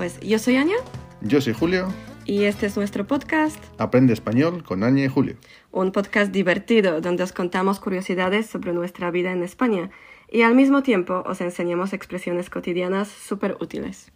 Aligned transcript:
Pues 0.00 0.18
yo 0.20 0.38
soy 0.38 0.56
Aña. 0.56 0.76
Yo 1.20 1.42
soy 1.42 1.52
Julio. 1.52 1.92
Y 2.24 2.44
este 2.44 2.64
es 2.64 2.74
nuestro 2.74 3.06
podcast. 3.06 3.62
Aprende 3.76 4.14
español 4.14 4.64
con 4.64 4.82
Aña 4.82 5.04
y 5.04 5.08
Julio. 5.08 5.36
Un 5.72 5.92
podcast 5.92 6.32
divertido 6.32 7.02
donde 7.02 7.22
os 7.22 7.32
contamos 7.32 7.80
curiosidades 7.80 8.46
sobre 8.46 8.72
nuestra 8.72 9.10
vida 9.10 9.30
en 9.30 9.42
España 9.42 9.90
y 10.32 10.40
al 10.40 10.54
mismo 10.54 10.82
tiempo 10.82 11.22
os 11.26 11.42
enseñamos 11.42 11.92
expresiones 11.92 12.48
cotidianas 12.48 13.08
súper 13.08 13.58
útiles. 13.60 14.10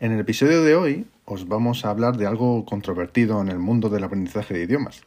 En 0.00 0.12
el 0.12 0.20
episodio 0.20 0.62
de 0.62 0.74
hoy 0.74 1.06
os 1.24 1.48
vamos 1.48 1.86
a 1.86 1.88
hablar 1.88 2.18
de 2.18 2.26
algo 2.26 2.66
controvertido 2.66 3.40
en 3.40 3.48
el 3.48 3.58
mundo 3.58 3.88
del 3.88 4.04
aprendizaje 4.04 4.52
de 4.52 4.64
idiomas. 4.64 5.00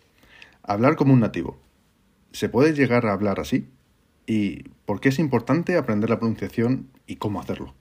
Hablar 0.64 0.95
como 0.95 1.14
un 1.14 1.20
nativo. 1.20 1.59
¿Se 2.31 2.50
puede 2.50 2.73
llegar 2.73 3.05
a 3.05 3.14
hablar 3.14 3.39
así? 3.39 3.67
¿Y 4.25 4.70
por 4.88 5.02
qué 5.02 5.09
es 5.09 5.20
importante 5.20 5.78
aprender 5.78 6.09
la 6.09 6.17
pronunciación 6.17 6.89
y 7.05 7.17
cómo 7.17 7.39
hacerlo? 7.39 7.75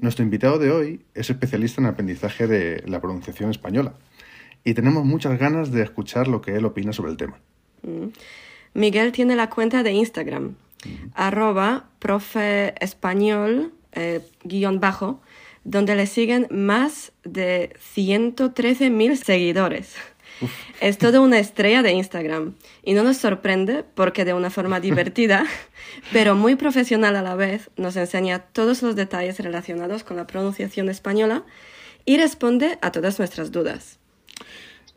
Nuestro 0.00 0.24
invitado 0.24 0.58
de 0.58 0.70
hoy 0.70 1.00
es 1.14 1.30
especialista 1.30 1.80
en 1.80 1.86
aprendizaje 1.86 2.46
de 2.46 2.82
la 2.86 3.00
pronunciación 3.00 3.50
española 3.50 3.94
y 4.64 4.74
tenemos 4.74 5.04
muchas 5.04 5.38
ganas 5.38 5.72
de 5.72 5.82
escuchar 5.82 6.28
lo 6.28 6.40
que 6.40 6.56
él 6.56 6.64
opina 6.64 6.92
sobre 6.92 7.10
el 7.10 7.16
tema. 7.16 7.38
Miguel 8.74 9.12
tiene 9.12 9.36
la 9.36 9.50
cuenta 9.50 9.82
de 9.82 9.92
Instagram, 9.92 10.54
arroba 11.14 11.88
profe 11.98 12.74
español 12.82 13.72
eh, 13.92 14.20
guion 14.44 14.80
bajo, 14.80 15.20
donde 15.64 15.94
le 15.94 16.06
siguen 16.06 16.46
más 16.50 17.12
de 17.24 17.74
113.000 17.94 19.16
seguidores. 19.16 19.94
Es 20.80 20.98
toda 20.98 21.20
una 21.20 21.38
estrella 21.38 21.82
de 21.82 21.92
Instagram 21.92 22.54
y 22.82 22.94
no 22.94 23.02
nos 23.02 23.16
sorprende 23.16 23.84
porque 23.94 24.24
de 24.24 24.34
una 24.34 24.50
forma 24.50 24.80
divertida, 24.80 25.46
pero 26.12 26.34
muy 26.34 26.56
profesional 26.56 27.16
a 27.16 27.22
la 27.22 27.34
vez, 27.34 27.70
nos 27.76 27.96
enseña 27.96 28.40
todos 28.40 28.82
los 28.82 28.96
detalles 28.96 29.38
relacionados 29.40 30.04
con 30.04 30.16
la 30.16 30.26
pronunciación 30.26 30.88
española 30.88 31.44
y 32.04 32.16
responde 32.16 32.78
a 32.80 32.92
todas 32.92 33.18
nuestras 33.18 33.52
dudas. 33.52 33.98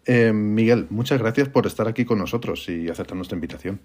Eh, 0.05 0.33
Miguel, 0.33 0.87
muchas 0.89 1.19
gracias 1.19 1.49
por 1.49 1.65
estar 1.65 1.87
aquí 1.87 2.05
con 2.05 2.19
nosotros 2.19 2.69
y 2.69 2.89
aceptar 2.89 3.15
nuestra 3.15 3.35
invitación. 3.35 3.81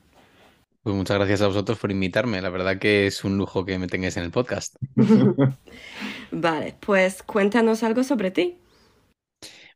Pues 0.82 0.96
muchas 0.96 1.18
gracias 1.18 1.42
a 1.42 1.46
vosotros 1.46 1.78
por 1.78 1.90
invitarme. 1.90 2.40
La 2.40 2.48
verdad 2.48 2.78
que 2.78 3.06
es 3.06 3.22
un 3.24 3.36
lujo 3.36 3.66
que 3.66 3.78
me 3.78 3.86
tengáis 3.86 4.16
en 4.16 4.24
el 4.24 4.30
podcast. 4.30 4.76
vale, 6.30 6.76
pues 6.80 7.22
cuéntanos 7.22 7.82
algo 7.82 8.02
sobre 8.02 8.30
ti. 8.30 8.56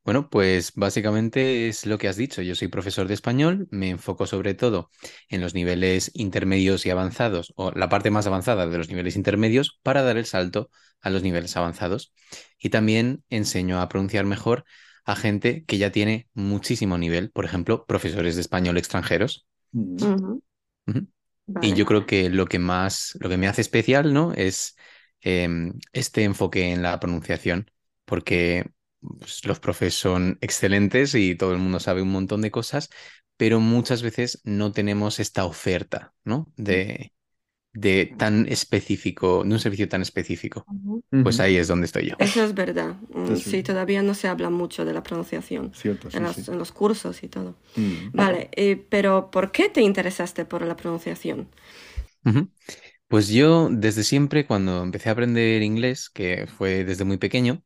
Bueno, 0.05 0.29
pues 0.29 0.73
básicamente 0.75 1.69
es 1.69 1.87
lo 1.87 1.97
que 1.97 2.09
has 2.09 2.17
dicho. 2.17 2.43
Yo 2.43 2.55
soy 2.55 2.69
profesor 2.69 3.09
de 3.09 3.15
español, 3.15 3.67
me 3.71 3.89
enfoco 3.89 4.27
sobre 4.27 4.53
todo 4.53 4.91
en 5.29 5.41
los 5.41 5.55
niveles 5.55 6.11
intermedios 6.15 6.85
y 6.85 6.91
avanzados, 6.91 7.55
o 7.57 7.71
la 7.71 7.89
parte 7.89 8.11
más 8.11 8.27
avanzada 8.27 8.67
de 8.67 8.77
los 8.77 8.89
niveles 8.91 9.17
intermedios, 9.17 9.81
para 9.83 10.03
dar 10.03 10.19
el 10.19 10.27
salto 10.27 10.69
a 11.01 11.09
los 11.09 11.23
niveles 11.23 11.57
avanzados. 11.57 12.13
Y 12.59 12.69
también 12.69 13.25
enseño 13.31 13.81
a 13.81 13.89
pronunciar 13.89 14.27
mejor 14.27 14.65
a 15.07 15.17
gente 15.17 15.65
que 15.65 15.79
ya 15.79 15.91
tiene 15.91 16.29
muchísimo 16.35 16.99
nivel, 16.99 17.31
por 17.31 17.47
ejemplo, 17.47 17.87
profesores 17.87 18.35
de 18.35 18.43
español 18.43 18.77
extranjeros. 18.77 19.47
Y 21.61 21.75
yo 21.75 21.87
creo 21.87 22.05
que 22.05 22.29
lo 22.29 22.47
que 22.47 22.59
más, 22.59 23.17
lo 23.21 23.29
que 23.31 23.39
me 23.39 23.49
hace 23.49 23.63
especial, 23.63 24.13
¿no? 24.13 24.33
Es 24.35 24.77
em, 25.23 25.73
este 25.93 26.25
enfoque 26.25 26.73
en 26.73 26.83
la 26.83 27.01
pronunciación, 27.01 27.71
porque 28.05 28.67
pues, 29.19 29.45
los 29.45 29.61
profes 29.61 29.95
son 29.95 30.39
excelentes 30.41 31.15
y 31.15 31.35
todo 31.35 31.53
el 31.53 31.59
mundo 31.59 31.81
sabe 31.81 32.03
un 32.03 32.11
montón 32.11 32.41
de 32.43 32.51
cosas, 32.51 32.91
pero 33.37 33.61
muchas 33.61 34.03
veces 34.03 34.41
no 34.45 34.73
tenemos 34.73 35.21
esta 35.21 35.45
oferta, 35.45 36.15
¿no? 36.25 36.53
De, 36.57 37.13
de 37.75 38.15
tan 38.17 38.47
específico, 38.47 39.43
de 39.45 39.53
un 39.53 39.59
servicio 39.59 39.89
tan 39.89 40.01
específico. 40.01 40.65
Pues 41.23 41.41
ahí 41.41 41.57
es 41.57 41.67
donde 41.67 41.87
estoy 41.87 42.11
yo. 42.11 42.17
Eso 42.21 42.45
es 42.45 42.55
verdad. 42.55 42.95
Mm, 43.13 43.35
sí, 43.35 43.63
todavía 43.63 44.01
no 44.03 44.15
se 44.15 44.29
habla 44.29 44.49
mucho 44.49 44.85
de 44.85 44.93
la 44.93 45.03
pronunciación 45.03 45.75
Cierto, 45.75 46.09
en, 46.13 46.23
los, 46.23 46.49
en, 46.49 46.59
los, 46.59 46.71
cursos 46.71 47.23
y 47.25 47.29
todo. 47.29 47.57
Vale, 48.13 48.49
eh, 48.53 48.77
pero 48.89 49.31
¿por 49.31 49.51
qué 49.51 49.69
te 49.69 49.81
interesaste 49.81 50.45
por 50.45 50.63
la 50.63 50.77
pronunciación? 50.77 51.49
Pues 53.09 53.29
yo 53.29 53.69
desde 53.71 54.05
siempre, 54.05 54.47
cuando 54.47 54.83
empecé 54.83 55.09
a 55.09 55.13
aprender 55.13 55.63
inglés, 55.63 56.09
que 56.09 56.47
fue 56.47 56.85
desde 56.85 57.05
muy 57.05 57.19
pequeño, 57.19 57.63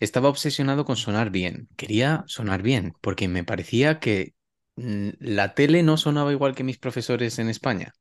estaba 0.00 0.28
obsesionado 0.28 0.84
con 0.84 0.96
sonar 0.96 1.30
bien. 1.30 1.68
Quería 1.76 2.24
sonar 2.26 2.62
bien, 2.62 2.94
porque 3.00 3.28
me 3.28 3.44
parecía 3.44 3.98
que 3.98 4.34
mm, 4.76 5.10
la 5.18 5.54
tele 5.54 5.82
no 5.82 5.96
sonaba 5.96 6.32
igual 6.32 6.54
que 6.54 6.64
mis 6.64 6.78
profesores 6.78 7.38
en 7.38 7.48
España. 7.48 7.92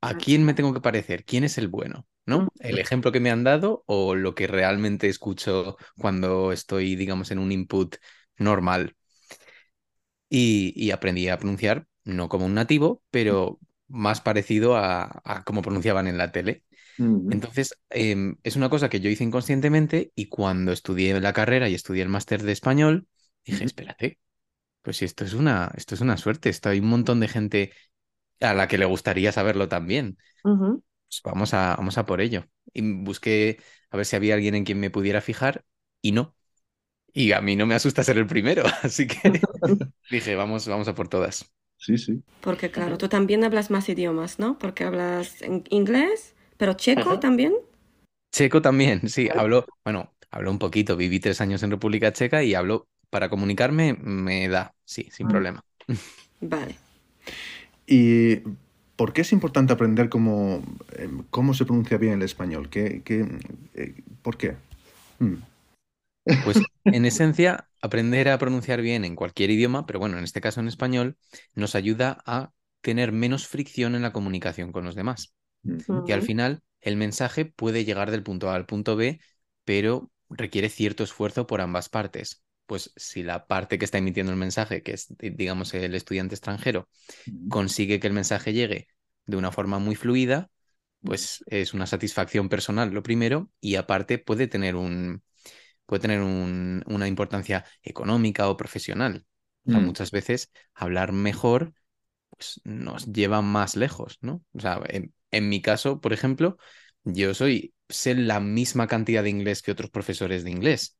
¿a 0.00 0.14
quién 0.14 0.44
me 0.44 0.54
tengo 0.54 0.74
que 0.74 0.80
parecer? 0.80 1.24
¿Quién 1.24 1.44
es 1.44 1.58
el 1.58 1.68
bueno? 1.68 2.06
¿No? 2.24 2.48
¿El 2.60 2.78
ejemplo 2.78 3.10
que 3.10 3.20
me 3.20 3.30
han 3.30 3.42
dado 3.42 3.82
o 3.86 4.14
lo 4.14 4.34
que 4.34 4.46
realmente 4.46 5.08
escucho 5.08 5.76
cuando 5.98 6.52
estoy, 6.52 6.94
digamos, 6.94 7.30
en 7.30 7.38
un 7.38 7.50
input 7.50 7.96
normal? 8.36 8.96
Y, 10.28 10.90
aprendí 10.92 11.28
a 11.28 11.38
pronunciar, 11.38 11.86
no 12.04 12.28
como 12.30 12.46
un 12.46 12.54
nativo, 12.54 13.02
pero 13.10 13.60
más 13.88 14.22
parecido 14.22 14.76
a, 14.76 15.20
a 15.24 15.44
cómo 15.44 15.60
pronunciaban 15.60 16.06
en 16.06 16.16
la 16.16 16.32
tele. 16.32 16.64
Entonces, 17.28 17.74
em, 17.90 18.36
es 18.42 18.56
una 18.56 18.68
cosa 18.68 18.88
que 18.90 19.00
yo 19.00 19.08
hice 19.10 19.24
inconscientemente 19.24 20.12
y 20.14 20.28
cuando 20.28 20.72
estudié 20.72 21.18
la 21.20 21.32
carrera 21.32 21.68
y 21.68 21.74
estudié 21.74 22.02
el 22.02 22.08
máster 22.08 22.42
de 22.42 22.52
español, 22.52 23.06
dije, 23.44 23.64
espérate, 23.64 24.18
pues 24.82 24.98
si 24.98 25.04
esto 25.06 25.24
es 25.24 25.34
una, 25.34 25.72
esto 25.76 25.94
es 25.94 26.00
una 26.02 26.16
suerte, 26.16 26.50
esto 26.50 26.70
hay 26.70 26.80
un 26.80 26.88
montón 26.88 27.20
de 27.20 27.28
gente 27.28 27.72
a 28.40 28.54
la 28.54 28.68
que 28.68 28.78
le 28.78 28.86
gustaría 28.86 29.32
saberlo 29.32 29.68
también. 29.68 30.18
Pues 31.08 31.22
vamos 31.24 31.54
a, 31.54 31.76
vamos 31.76 31.98
a 31.98 32.06
por 32.06 32.20
ello. 32.20 32.44
Y 32.72 32.82
busqué 33.04 33.58
a 33.90 33.96
ver 33.96 34.06
si 34.06 34.16
había 34.16 34.34
alguien 34.34 34.54
en 34.54 34.64
quien 34.64 34.80
me 34.80 34.90
pudiera 34.90 35.20
fijar 35.20 35.64
y 36.00 36.12
no. 36.12 36.36
Y 37.12 37.32
a 37.32 37.40
mí 37.40 37.56
no 37.56 37.66
me 37.66 37.74
asusta 37.74 38.04
ser 38.04 38.18
el 38.18 38.26
primero, 38.26 38.64
así 38.82 39.06
que 39.06 39.16
dije, 40.10 40.34
vamos, 40.34 40.66
vamos 40.68 40.88
a 40.88 40.94
por 40.94 41.08
todas. 41.08 41.52
Sí, 41.76 41.98
sí. 41.98 42.22
Porque 42.40 42.70
claro, 42.70 42.98
tú 42.98 43.08
también 43.08 43.44
hablas 43.44 43.70
más 43.70 43.88
idiomas, 43.88 44.38
¿no? 44.38 44.58
Porque 44.58 44.84
hablas 44.84 45.42
en 45.42 45.64
inglés, 45.70 46.34
¿Pero 46.62 46.74
checo 46.74 47.18
también? 47.18 47.54
Checo 48.30 48.62
también, 48.62 49.00
sí. 49.08 49.28
Hablo, 49.34 49.66
bueno, 49.84 50.12
hablo 50.30 50.52
un 50.52 50.60
poquito. 50.60 50.96
Viví 50.96 51.18
tres 51.18 51.40
años 51.40 51.60
en 51.64 51.72
República 51.72 52.12
Checa 52.12 52.44
y 52.44 52.54
hablo, 52.54 52.86
para 53.10 53.28
comunicarme, 53.28 53.94
me 53.94 54.46
da, 54.46 54.72
sí, 54.84 55.08
sin 55.10 55.26
ah. 55.26 55.30
problema. 55.30 55.64
Vale. 56.40 56.76
¿Y 57.84 58.36
por 58.94 59.12
qué 59.12 59.22
es 59.22 59.32
importante 59.32 59.72
aprender 59.72 60.08
cómo, 60.08 60.62
em, 60.92 61.24
cómo 61.30 61.52
se 61.52 61.64
pronuncia 61.64 61.98
bien 61.98 62.12
el 62.12 62.22
español? 62.22 62.70
¿Qué, 62.70 63.02
qué, 63.04 63.26
eh, 63.74 63.96
¿Por 64.22 64.36
qué? 64.36 64.54
Hmm. 65.18 65.38
Pues 66.44 66.58
en 66.84 67.04
esencia, 67.04 67.66
aprender 67.80 68.28
a 68.28 68.38
pronunciar 68.38 68.82
bien 68.82 69.04
en 69.04 69.16
cualquier 69.16 69.50
idioma, 69.50 69.84
pero 69.84 69.98
bueno, 69.98 70.16
en 70.16 70.22
este 70.22 70.40
caso 70.40 70.60
en 70.60 70.68
español, 70.68 71.16
nos 71.56 71.74
ayuda 71.74 72.22
a 72.24 72.52
tener 72.82 73.10
menos 73.10 73.48
fricción 73.48 73.96
en 73.96 74.02
la 74.02 74.12
comunicación 74.12 74.70
con 74.70 74.84
los 74.84 74.94
demás. 74.94 75.34
Y 76.06 76.12
al 76.12 76.22
final 76.22 76.62
el 76.80 76.96
mensaje 76.96 77.44
puede 77.44 77.84
llegar 77.84 78.10
del 78.10 78.22
punto 78.22 78.50
A 78.50 78.54
al 78.54 78.66
punto 78.66 78.96
B, 78.96 79.20
pero 79.64 80.10
requiere 80.28 80.68
cierto 80.68 81.04
esfuerzo 81.04 81.46
por 81.46 81.60
ambas 81.60 81.88
partes. 81.88 82.42
Pues 82.66 82.92
si 82.96 83.22
la 83.22 83.46
parte 83.46 83.78
que 83.78 83.84
está 83.84 83.98
emitiendo 83.98 84.32
el 84.32 84.38
mensaje, 84.38 84.82
que 84.82 84.92
es, 84.92 85.08
digamos, 85.18 85.74
el 85.74 85.94
estudiante 85.94 86.34
extranjero, 86.34 86.88
consigue 87.48 88.00
que 88.00 88.06
el 88.06 88.12
mensaje 88.12 88.52
llegue 88.52 88.88
de 89.26 89.36
una 89.36 89.52
forma 89.52 89.78
muy 89.78 89.94
fluida, 89.94 90.50
pues 91.02 91.44
es 91.46 91.74
una 91.74 91.86
satisfacción 91.86 92.48
personal, 92.48 92.90
lo 92.92 93.02
primero, 93.02 93.50
y 93.60 93.74
aparte 93.76 94.18
puede 94.18 94.46
tener 94.46 94.76
un 94.76 95.22
puede 95.86 96.00
tener 96.00 96.22
una 96.22 97.08
importancia 97.08 97.64
económica 97.82 98.48
o 98.48 98.56
profesional. 98.56 99.26
Mm. 99.64 99.84
muchas 99.84 100.10
veces 100.10 100.50
hablar 100.74 101.12
mejor 101.12 101.74
pues, 102.30 102.60
nos 102.64 103.06
lleva 103.12 103.42
más 103.42 103.76
lejos, 103.76 104.18
¿no? 104.22 104.42
O 104.52 104.60
sea, 104.60 104.80
en 105.32 105.48
mi 105.48 105.60
caso, 105.60 106.00
por 106.00 106.12
ejemplo, 106.12 106.56
yo 107.04 107.34
soy, 107.34 107.74
sé 107.88 108.14
la 108.14 108.40
misma 108.40 108.86
cantidad 108.86 109.22
de 109.22 109.30
inglés 109.30 109.62
que 109.62 109.72
otros 109.72 109.90
profesores 109.90 110.44
de 110.44 110.50
inglés, 110.50 110.96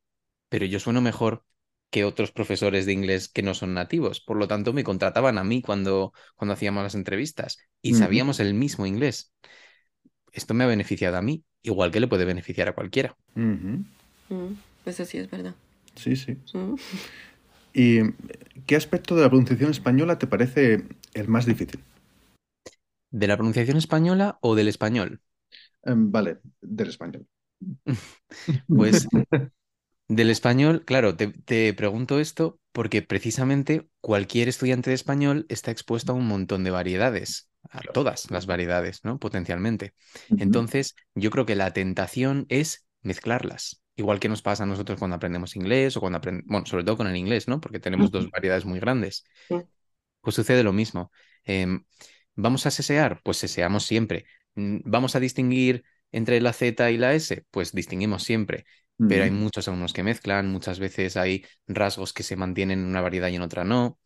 pero 0.49 0.67
yo 0.67 0.81
sueno 0.81 1.01
mejor 1.01 1.45
que 1.91 2.05
otros 2.05 2.33
profesores 2.33 2.87
de 2.87 2.93
inglés 2.95 3.29
que 3.29 3.43
no 3.43 3.53
son 3.55 3.75
nativos. 3.75 4.21
Por 4.21 4.39
lo 4.39 4.49
tanto, 4.49 4.73
me 4.73 4.83
contrataban 4.83 5.37
a 5.37 5.45
mí 5.45 5.61
cuando, 5.61 6.13
cuando 6.37 6.55
hacíamos 6.55 6.83
las 6.83 6.95
entrevistas 6.95 7.59
y 7.83 7.95
sabíamos 7.95 8.41
el 8.41 8.55
mismo 8.55 8.87
inglés. 8.87 9.33
Esto 10.33 10.55
me 10.55 10.65
ha 10.65 10.67
beneficiado 10.67 11.19
a 11.19 11.23
mí, 11.23 11.45
igual 11.63 11.91
que 11.91 12.01
le 12.01 12.09
puede 12.09 12.25
beneficiar 12.25 12.69
a 12.69 12.75
cualquiera. 12.75 13.15
Mm, 13.35 13.83
eso 14.87 15.05
sí 15.05 15.19
es 15.19 15.31
verdad. 15.31 15.55
Sí, 15.95 16.17
sí. 16.17 16.39
Mm. 16.55 16.75
¿Y 17.75 18.01
qué 18.67 18.77
aspecto 18.77 19.15
de 19.15 19.23
la 19.23 19.29
pronunciación 19.29 19.71
española 19.71 20.19
te 20.19 20.27
parece 20.27 20.85
el 21.13 21.29
más 21.29 21.45
difícil? 21.45 21.81
¿De 23.13 23.27
la 23.27 23.37
pronunciación 23.37 23.77
española 23.77 24.39
o 24.41 24.55
del 24.55 24.69
español? 24.69 25.21
Em, 25.85 26.11
vale, 26.11 26.39
del 26.61 26.89
español. 26.89 27.27
pues 28.67 29.07
del 30.09 30.31
español, 30.31 30.85
claro, 30.85 31.15
te, 31.15 31.75
pregunto 31.75 32.19
esto 32.21 32.59
porque 32.73 33.03
precisamente 33.03 33.89
cualquier 34.01 34.49
estudiante 34.49 34.91
de 34.91 34.95
español 34.95 35.47
está 35.51 35.71
expuesto 35.71 36.13
a 36.13 36.15
un 36.15 36.27
montón 36.27 36.65
de 36.65 36.71
variedades, 36.71 37.51
a 37.71 37.81
todas 37.93 38.31
las 38.31 38.47
variedades, 38.47 39.05
¿no? 39.05 39.19
Potencialmente. 39.19 39.93
Entonces, 40.39 40.97
yo 41.15 41.31
creo 41.31 41.45
que 41.45 41.55
la 41.55 41.73
tentación 41.73 42.47
es 42.49 42.87
mezclarlas. 43.03 43.83
Igual 43.95 44.21
que 44.21 44.31
nos 44.31 44.41
pasa 44.41 44.63
a 44.63 44.67
nosotros 44.67 44.99
cuando 44.99 45.17
aprendemos 45.17 45.55
inglés 45.55 45.99
o 45.99 46.01
cuando 46.01 46.17
aprendemos, 46.17 46.49
bueno, 46.49 46.67
sobre 46.67 46.85
todo 46.85 46.97
con 46.97 47.09
el 47.09 47.17
inglés, 47.17 47.47
¿no? 47.47 47.61
Porque 47.61 47.79
tenemos 47.79 48.11
dos 48.11 48.31
variedades 48.31 48.65
muy 48.65 48.81
grandes. 48.81 49.25
Pues 50.23 50.35
sucede 50.35 50.63
lo 50.63 50.73
mismo. 50.73 51.13
Em, 51.45 51.85
¿Vamos 52.35 52.67
a 52.67 52.71
sesear? 52.71 53.21
Pues 53.25 53.37
seseamos 53.39 53.85
siempre. 53.87 54.27
Mm, 54.55 54.79
¿Vamos 54.85 55.15
a 55.17 55.21
distinguir 55.21 55.85
entre 56.13 56.41
la 56.41 56.53
Z 56.53 56.91
y 56.91 56.99
la 56.99 57.15
S? 57.15 57.45
Pues 57.51 57.73
distinguimos 57.73 58.23
siempre. 58.25 58.65
Pero 59.07 59.25
hay 59.25 59.31
muchos 59.31 59.69
alumnos 59.69 59.93
que 59.93 60.03
mezclan, 60.03 60.49
muchas 60.51 60.79
veces 60.79 61.17
hay 61.17 61.45
rasgos 61.67 62.13
que 62.13 62.23
se 62.23 62.37
mantienen 62.37 62.81
en 62.81 62.87
una 62.87 63.01
variedad 63.01 63.29
y 63.29 63.35
en 63.37 63.43
otra 63.43 63.65
no. 63.65 63.99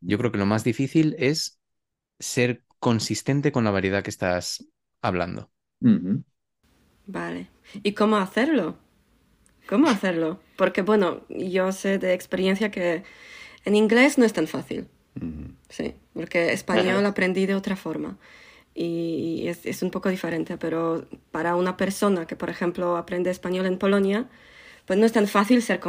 Yo 0.00 0.16
creo 0.18 0.32
que 0.32 0.38
lo 0.38 0.46
más 0.46 0.64
difícil 0.64 1.16
es 1.18 1.58
ser 2.20 2.64
consistente 2.80 3.52
con 3.52 3.64
la 3.64 3.70
variedad 3.72 4.02
que 4.04 4.10
estás 4.10 4.66
hablando. 5.02 5.52
Vale. 7.06 7.48
¿Y 7.82 7.92
cómo 7.92 8.16
hacerlo? 8.16 8.76
¿Cómo 9.68 9.88
hacerlo? 9.88 10.40
Porque, 10.56 10.82
bueno, 10.82 11.22
yo 11.30 11.72
sé 11.72 11.98
de 11.98 12.14
experiencia 12.14 12.70
que 12.70 13.04
en 13.64 13.76
inglés 13.76 14.18
no 14.18 14.24
es 14.24 14.32
tan 14.34 14.48
fácil. 14.48 14.88
Sí, 15.68 15.94
porque 16.12 16.52
español 16.52 17.04
aprendí 17.06 17.46
de 17.46 17.54
otra 17.54 17.76
forma 17.76 18.18
y 18.74 19.46
es, 19.46 19.64
es, 19.66 19.82
un 19.82 19.90
poco 19.90 20.08
diferente, 20.08 20.58
pero 20.58 21.06
para 21.30 21.54
una 21.56 21.76
persona 21.76 22.26
que, 22.26 22.36
por 22.36 22.50
ejemplo, 22.50 22.96
aprende 22.96 23.30
español 23.30 23.66
en 23.66 23.78
Polonia, 23.78 24.28
pues 24.86 24.98
no 24.98 25.06
es 25.06 25.12
tan 25.12 25.28
fácil 25.28 25.62
ser, 25.62 25.80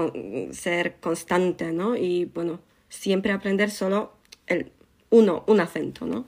ser 0.52 0.98
constante, 1.00 1.72
¿no? 1.72 1.96
Y, 1.96 2.26
bueno, 2.26 2.62
siempre 2.88 3.32
aprender 3.32 3.72
solo 3.72 4.14
el 4.48 4.72
uno, 5.10 5.44
un 5.48 5.60
acento, 5.60 6.06
¿no? 6.06 6.28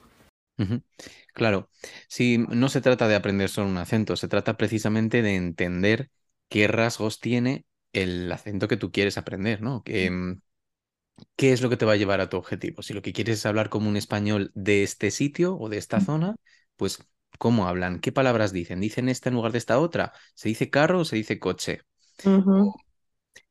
Claro, 1.32 1.68
sí, 2.08 2.38
no 2.38 2.68
se 2.68 2.80
trata 2.80 3.06
de 3.06 3.14
aprender 3.14 3.48
solo 3.48 3.68
un 3.68 3.76
acento, 3.78 4.16
se 4.16 4.26
trata 4.26 4.56
precisamente 4.56 5.22
de 5.22 5.36
entender 5.36 6.10
qué 6.48 6.66
rasgos 6.66 7.20
tiene 7.20 7.64
el 7.92 8.30
acento 8.32 8.66
que 8.66 8.76
tú 8.76 8.90
quieres 8.90 9.16
aprender, 9.18 9.62
¿no? 9.62 9.82
Que, 9.84 10.36
¿Qué 11.36 11.52
es 11.52 11.62
lo 11.62 11.70
que 11.70 11.76
te 11.76 11.84
va 11.84 11.92
a 11.92 11.96
llevar 11.96 12.20
a 12.20 12.28
tu 12.28 12.36
objetivo? 12.36 12.82
Si 12.82 12.94
lo 12.94 13.02
que 13.02 13.12
quieres 13.12 13.38
es 13.38 13.46
hablar 13.46 13.68
como 13.68 13.88
un 13.88 13.96
español 13.96 14.50
de 14.54 14.82
este 14.82 15.10
sitio 15.10 15.56
o 15.56 15.68
de 15.68 15.78
esta 15.78 16.00
zona, 16.00 16.36
pues 16.76 16.98
¿cómo 17.38 17.66
hablan? 17.68 18.00
¿Qué 18.00 18.12
palabras 18.12 18.52
dicen? 18.52 18.80
¿Dicen 18.80 19.08
esta 19.08 19.28
en 19.28 19.36
lugar 19.36 19.52
de 19.52 19.58
esta 19.58 19.78
otra? 19.78 20.12
¿Se 20.34 20.48
dice 20.48 20.70
carro 20.70 21.00
o 21.00 21.04
se 21.04 21.16
dice 21.16 21.38
coche? 21.38 21.82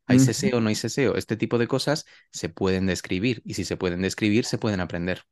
¿Hay 0.05 0.19
seseo 0.19 0.57
o 0.57 0.61
no 0.61 0.69
hay 0.69 0.75
seseo? 0.75 1.15
Este 1.15 1.35
tipo 1.35 1.57
de 1.57 1.67
cosas 1.67 2.05
se 2.31 2.49
pueden 2.49 2.85
describir 2.85 3.41
y 3.45 3.55
si 3.55 3.65
se 3.65 3.77
pueden 3.77 4.01
describir, 4.01 4.45
se 4.45 4.57
pueden 4.57 4.79
aprender. 4.79 5.23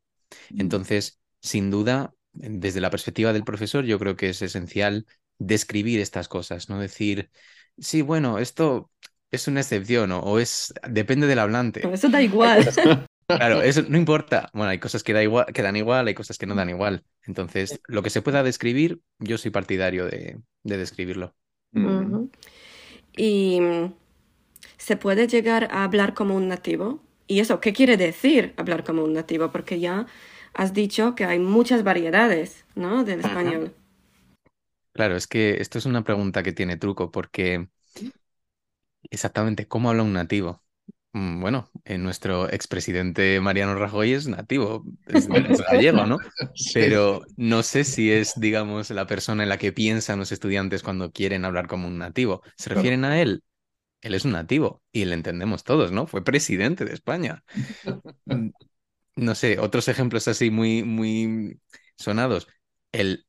Mm. 0.50 0.62
Entonces, 0.62 1.20
sin 1.42 1.72
duda, 1.72 2.14
desde 2.34 2.82
la 2.82 2.90
perspectiva 2.90 3.34
del 3.34 3.44
profesor, 3.44 3.86
yo 3.86 4.00
creo 4.00 4.16
que 4.16 4.30
es 4.30 4.42
esencial 4.42 5.06
describir 5.38 6.00
estas 6.00 6.28
cosas, 6.28 6.70
no 6.70 6.80
decir, 6.80 7.30
sí, 7.78 8.02
bueno, 8.02 8.40
esto 8.40 8.92
es 9.36 9.48
una 9.48 9.62
excepción 9.62 10.12
o, 10.12 10.40
es 10.40 10.74
depende 10.90 11.28
del 11.28 11.40
hablante. 11.40 11.88
Eso 11.94 12.10
da 12.10 12.22
igual. 12.22 12.68
Claro, 13.28 13.64
eso 13.64 13.82
no 13.90 13.98
importa. 13.98 14.52
Bueno, 14.54 14.70
hay 14.70 14.78
cosas 14.78 15.04
que, 15.04 15.12
da 15.12 15.24
igual, 15.24 15.48
que 15.48 15.64
dan 15.64 15.76
igual, 15.76 16.06
hay 16.06 16.14
cosas 16.14 16.38
que 16.38 16.46
no 16.46 16.54
dan 16.54 16.70
igual. 16.70 17.04
Entonces, 17.24 17.82
lo 17.88 18.04
que 18.04 18.12
se 18.12 18.22
pueda 18.22 18.44
describir, 18.44 19.02
yo 19.18 19.40
soy 19.40 19.50
partidario 19.50 20.06
de, 20.06 20.38
describirlo. 20.62 21.34
Y 23.18 23.60
se 24.78 24.96
puede 24.96 25.28
llegar 25.28 25.70
a 25.72 25.84
hablar 25.86 26.14
como 26.14 26.36
un 26.36 26.48
nativo. 26.48 27.02
¿Y 27.26 27.40
eso 27.40 27.60
qué 27.60 27.74
quiere 27.74 27.98
decir 27.98 28.54
hablar 28.58 28.84
como 28.84 29.04
un 29.04 29.14
nativo? 29.14 29.52
Porque 29.52 29.80
ya 29.80 30.06
has 30.54 30.76
dicho 30.76 31.16
que 31.16 31.26
hay 31.26 31.40
muchas 31.40 31.84
variedades, 31.84 32.64
¿no? 32.76 33.04
Del 33.04 33.22
español. 33.22 33.74
Claro, 34.94 35.16
es 35.18 35.28
que 35.28 35.58
esto 35.60 35.78
es 35.78 35.86
una 35.86 36.04
pregunta 36.04 36.44
que 36.44 36.54
tiene 36.54 36.78
truco 36.78 37.12
porque 37.12 37.68
Exactamente, 39.16 39.66
¿cómo 39.66 39.90
habla 39.90 40.04
un 40.04 40.12
nativo? 40.12 40.62
Mm, 41.14 41.40
bueno, 41.40 41.72
en 41.86 42.04
nuestro 42.04 42.50
expresidente 42.50 43.40
Mariano 43.40 43.74
Rajoy 43.76 44.12
es 44.12 44.28
nativo, 44.28 44.84
es, 45.08 45.30
gallego, 45.30 46.06
¿no? 46.06 46.18
Pero 46.74 47.22
no 47.38 47.64
sé 47.64 47.86
si 47.86 48.12
es, 48.12 48.34
digamos, 48.36 48.90
la 48.90 49.08
persona 49.08 49.44
en 49.44 49.48
la 49.48 49.58
que 49.58 49.72
piensan 49.72 50.20
los 50.20 50.34
estudiantes 50.34 50.84
cuando 50.84 51.14
quieren 51.14 51.46
hablar 51.46 51.68
como 51.68 51.88
un 51.88 51.98
nativo. 51.98 52.42
¿Se 52.58 52.70
refieren 52.70 53.06
a 53.06 53.22
él? 53.22 53.42
Él 54.02 54.16
es 54.16 54.26
un 54.26 54.34
nativo 54.34 54.84
y 54.92 55.06
le 55.06 55.14
entendemos 55.14 55.64
todos, 55.64 55.94
¿no? 55.94 56.08
Fue 56.08 56.22
presidente 56.22 56.84
de 56.84 56.94
España. 56.94 57.42
Mm, 58.26 58.50
no 59.16 59.34
sé, 59.34 59.60
otros 59.60 59.88
ejemplos 59.88 60.28
así 60.28 60.52
muy, 60.52 60.84
muy 60.84 61.62
sonados. 61.96 62.50
El 62.92 63.26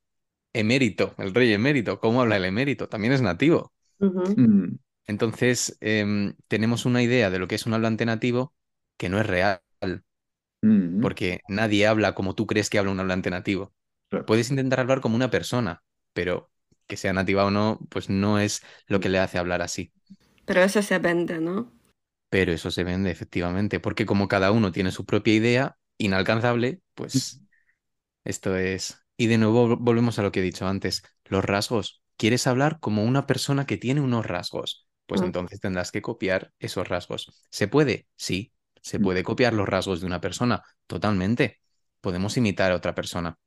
emérito, 0.51 1.15
el 1.17 1.33
rey 1.33 1.53
emérito, 1.53 2.01
¿cómo 2.01 2.23
habla 2.23 2.35
el 2.35 2.43
emérito? 2.43 2.89
También 2.89 3.13
es 3.13 3.21
nativo. 3.21 3.71
Entonces, 5.07 5.77
em, 5.79 6.35
tenemos 6.49 6.85
una 6.85 7.01
idea 7.01 7.29
de 7.29 7.39
lo 7.39 7.47
que 7.47 7.55
es 7.55 7.65
un 7.65 7.73
hablante 7.73 8.05
nativo 8.05 8.53
que 8.97 9.09
no 9.09 9.19
es 9.19 9.25
real, 9.25 9.61
mm. 10.61 11.01
porque 11.01 11.39
nadie 11.47 11.87
habla 11.87 12.13
como 12.13 12.35
tú 12.35 12.45
crees 12.45 12.69
que 12.69 12.77
habla 12.77 12.91
un 12.91 12.99
hablante 12.99 13.29
nativo. 13.29 13.73
Puedes 14.25 14.49
intentar 14.49 14.79
hablar 14.81 15.01
como 15.01 15.15
una 15.15 15.29
persona, 15.29 15.83
pero 16.13 16.51
que 16.87 16.97
sea 16.97 17.13
nativa 17.13 17.45
o 17.45 17.51
no, 17.51 17.79
pues 17.89 18.09
no 18.09 18.39
es 18.39 18.63
lo 18.87 18.99
que 18.99 19.09
le 19.09 19.19
hace 19.19 19.37
hablar 19.37 19.61
así. 19.61 19.91
Pero 20.45 20.61
eso 20.61 20.81
se 20.81 20.99
vende, 20.99 21.39
¿no? 21.39 21.73
Pero 22.29 22.51
eso 22.51 22.71
se 22.71 22.83
vende, 22.83 23.11
efectivamente, 23.11 23.79
porque 23.79 24.05
como 24.05 24.27
cada 24.27 24.51
uno 24.51 24.71
tiene 24.71 24.91
su 24.91 25.05
propia 25.05 25.33
idea 25.33 25.77
inalcanzable, 25.97 26.81
pues 26.95 27.41
esto 28.23 28.55
es... 28.57 28.97
Y 29.17 29.27
de 29.27 29.37
nuevo 29.37 29.77
volvemos 29.77 30.19
a 30.19 30.23
lo 30.23 30.31
que 30.31 30.41
he 30.41 30.43
dicho 30.43 30.67
antes, 30.67 31.03
los 31.25 31.43
rasgos. 31.43 32.03
Quieres 32.17 32.45
hablar 32.47 32.79
como 32.79 33.03
una 33.03 33.25
persona 33.25 33.65
que 33.65 33.77
tiene 33.77 34.01
unos 34.01 34.25
rasgos 34.25 34.86
pues 35.07 35.21
mm. 35.21 35.25
entonces 35.25 35.59
tendrás 35.59 35.91
que 35.91 36.03
copiar 36.03 36.53
esos 36.59 36.87
rasgos. 36.87 37.31
¿Se 37.49 37.67
puede? 37.67 38.07
Sí, 38.15 38.53
se 38.81 38.99
mm. 38.99 39.01
puede 39.01 39.23
copiar 39.23 39.53
los 39.53 39.67
rasgos 39.67 40.01
de 40.01 40.05
una 40.05 40.21
persona, 40.21 40.61
totalmente. 40.85 41.59
Podemos 42.01 42.37
imitar 42.37 42.71
a 42.71 42.75
otra 42.75 42.93
persona. 42.93 43.39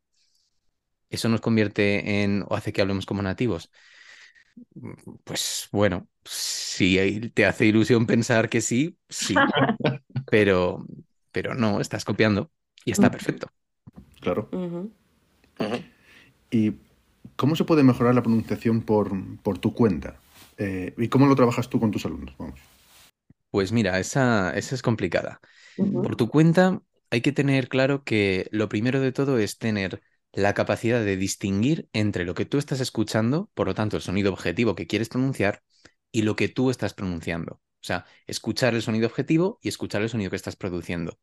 ¿Eso 1.08 1.28
nos 1.28 1.40
convierte 1.40 2.22
en 2.22 2.44
o 2.48 2.56
hace 2.56 2.72
que 2.72 2.80
hablemos 2.80 3.06
como 3.06 3.22
nativos? 3.22 3.70
Mm, 4.74 4.92
pues 5.22 5.68
bueno, 5.70 6.08
si 6.24 7.30
te 7.34 7.46
hace 7.46 7.66
ilusión 7.66 8.06
pensar 8.06 8.48
que 8.48 8.60
sí, 8.60 8.96
sí, 9.08 9.34
pero, 10.30 10.84
pero 11.30 11.54
no, 11.54 11.80
estás 11.80 12.04
copiando 12.04 12.50
y 12.84 12.92
está 12.92 13.10
perfecto. 13.10 13.48
Claro. 14.20 14.48
¿Y 16.50 16.74
cómo 17.36 17.54
se 17.56 17.64
puede 17.64 17.82
mejorar 17.82 18.14
la 18.14 18.22
pronunciación 18.22 18.82
por, 18.82 19.12
por 19.42 19.58
tu 19.58 19.74
cuenta? 19.74 20.20
Eh, 20.60 20.94
¿Y 20.98 21.08
cómo 21.08 21.26
lo 21.26 21.34
trabajas 21.34 21.68
tú 21.68 21.80
con 21.80 21.90
tus 21.90 22.04
alumnos? 22.04 22.36
Vamos. 22.38 22.60
Pues 23.50 23.72
mira, 23.72 23.98
esa, 23.98 24.52
esa 24.56 24.74
es 24.74 24.82
complicada. 24.82 25.40
Por 25.76 26.16
tu 26.16 26.28
cuenta, 26.28 26.82
hay 27.10 27.22
que 27.22 27.32
tener 27.32 27.68
claro 27.68 28.04
que 28.04 28.46
lo 28.52 28.68
primero 28.68 29.00
de 29.00 29.10
todo 29.10 29.38
es 29.38 29.58
tener 29.58 30.02
la 30.32 30.54
capacidad 30.54 31.02
de 31.04 31.16
distinguir 31.16 31.88
entre 31.92 32.24
lo 32.24 32.34
que 32.34 32.44
tú 32.44 32.58
estás 32.58 32.80
escuchando, 32.80 33.50
por 33.54 33.66
lo 33.66 33.74
tanto, 33.74 33.96
el 33.96 34.02
sonido 34.02 34.32
objetivo 34.32 34.74
que 34.74 34.86
quieres 34.86 35.08
pronunciar, 35.08 35.62
y 36.12 36.22
lo 36.22 36.36
que 36.36 36.48
tú 36.48 36.70
estás 36.70 36.94
pronunciando. 36.94 37.54
O 37.54 37.86
sea, 37.86 38.04
escuchar 38.26 38.74
el 38.74 38.82
sonido 38.82 39.06
objetivo 39.06 39.58
y 39.62 39.68
escuchar 39.68 40.02
el 40.02 40.10
sonido 40.10 40.30
que 40.30 40.36
estás 40.36 40.56
produciendo. 40.56 41.18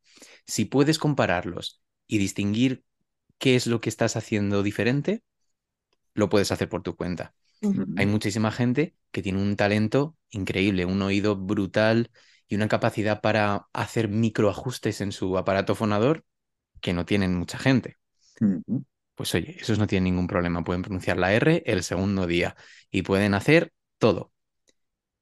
Si 0.46 0.64
puedes 0.64 0.98
compararlos 0.98 1.82
y 2.08 2.18
distinguir 2.18 2.84
qué 3.38 3.54
es 3.54 3.66
lo 3.68 3.80
que 3.80 3.88
estás 3.88 4.16
haciendo 4.16 4.62
diferente, 4.62 5.22
lo 6.14 6.28
puedes 6.28 6.50
hacer 6.50 6.68
por 6.68 6.82
tu 6.82 6.96
cuenta. 6.96 7.34
Hay 7.96 8.06
muchísima 8.06 8.50
gente 8.52 8.94
que 9.10 9.22
tiene 9.22 9.40
un 9.42 9.56
talento 9.56 10.16
increíble, 10.30 10.84
un 10.84 11.02
oído 11.02 11.36
brutal 11.36 12.10
y 12.48 12.56
una 12.56 12.68
capacidad 12.68 13.20
para 13.20 13.68
hacer 13.72 14.08
microajustes 14.08 15.00
en 15.00 15.12
su 15.12 15.36
aparato 15.38 15.74
fonador 15.74 16.24
que 16.80 16.92
no 16.94 17.06
tienen 17.06 17.34
mucha 17.36 17.58
gente. 17.58 17.96
Pues 19.14 19.34
oye, 19.34 19.56
esos 19.60 19.78
no 19.78 19.86
tienen 19.86 20.04
ningún 20.04 20.26
problema. 20.28 20.62
Pueden 20.64 20.82
pronunciar 20.82 21.16
la 21.18 21.32
R 21.32 21.62
el 21.66 21.82
segundo 21.82 22.26
día 22.26 22.56
y 22.90 23.02
pueden 23.02 23.34
hacer 23.34 23.72
todo. 23.98 24.32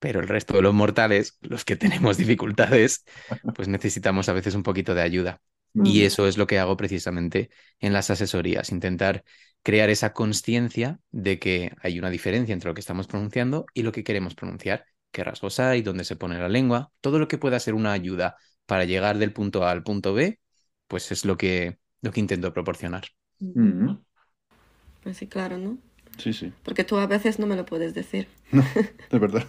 Pero 0.01 0.21
el 0.21 0.29
resto 0.29 0.55
de 0.55 0.63
los 0.63 0.75
mortales, 0.75 1.39
los 1.43 1.65
que 1.65 1.77
tenemos 1.77 2.17
dificultades, 2.19 3.05
pues 3.53 3.69
necesitamos 3.69 4.29
a 4.29 4.35
veces 4.35 4.55
un 4.55 4.63
poquito 4.63 4.95
de 4.95 5.03
ayuda. 5.03 5.41
Y 5.83 6.05
eso 6.05 6.27
es 6.29 6.39
lo 6.39 6.47
que 6.47 6.59
hago 6.59 6.77
precisamente 6.77 7.51
en 7.81 7.93
las 7.93 8.11
asesorías, 8.11 8.71
intentar 8.73 9.25
crear 9.67 9.91
esa 9.91 10.13
conciencia 10.13 11.01
de 11.11 11.41
que 11.41 11.73
hay 11.83 11.99
una 11.99 12.09
diferencia 12.09 12.53
entre 12.53 12.71
lo 12.71 12.75
que 12.75 12.81
estamos 12.81 13.09
pronunciando 13.09 13.67
y 13.75 13.83
lo 13.83 13.91
que 13.91 14.05
queremos 14.05 14.37
pronunciar, 14.37 14.85
qué 15.11 15.25
rasgos 15.25 15.59
hay, 15.59 15.83
dónde 15.83 16.05
se 16.05 16.15
pone 16.15 16.39
la 16.39 16.49
lengua, 16.49 16.93
todo 17.01 17.19
lo 17.19 17.27
que 17.27 17.37
pueda 17.37 17.59
ser 17.59 17.75
una 17.75 17.91
ayuda 17.91 18.37
para 18.65 18.85
llegar 18.85 19.19
del 19.19 19.33
punto 19.33 19.65
A 19.65 19.73
al 19.73 19.83
punto 19.83 20.15
B, 20.15 20.39
pues 20.87 21.11
es 21.11 21.25
lo 21.25 21.37
que, 21.37 21.81
lo 22.01 22.13
que 22.13 22.21
intento 22.21 22.53
proporcionar. 22.53 23.07
Mm. 23.41 23.97
Pues 25.03 25.17
sí, 25.17 25.27
claro, 25.27 25.59
¿no? 25.59 25.79
Sí, 26.17 26.33
sí. 26.33 26.53
Porque 26.63 26.85
tú 26.85 26.99
a 26.99 27.09
veces 27.09 27.41
no 27.41 27.49
me 27.49 27.57
lo 27.57 27.67
puedes 27.67 27.93
decir. 27.93 28.29
No, 28.53 28.65
de 29.11 29.19
verdad. 29.19 29.49